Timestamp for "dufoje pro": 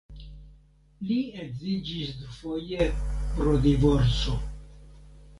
2.21-3.53